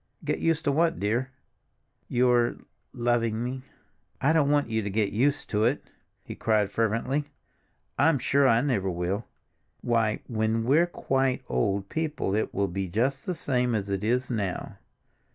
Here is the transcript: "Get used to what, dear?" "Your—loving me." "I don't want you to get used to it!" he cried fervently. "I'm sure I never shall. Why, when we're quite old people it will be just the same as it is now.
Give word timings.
"Get 0.25 0.39
used 0.39 0.63
to 0.63 0.71
what, 0.71 0.99
dear?" 0.99 1.29
"Your—loving 2.07 3.43
me." 3.43 3.61
"I 4.19 4.33
don't 4.33 4.49
want 4.49 4.67
you 4.67 4.81
to 4.81 4.89
get 4.89 5.13
used 5.13 5.47
to 5.51 5.65
it!" 5.65 5.91
he 6.23 6.33
cried 6.33 6.71
fervently. 6.71 7.25
"I'm 7.99 8.17
sure 8.17 8.47
I 8.47 8.61
never 8.61 8.89
shall. 8.89 9.27
Why, 9.81 10.21
when 10.25 10.63
we're 10.63 10.87
quite 10.87 11.43
old 11.47 11.87
people 11.89 12.33
it 12.33 12.51
will 12.51 12.67
be 12.67 12.87
just 12.87 13.27
the 13.27 13.35
same 13.35 13.75
as 13.75 13.89
it 13.89 14.03
is 14.03 14.31
now. 14.31 14.77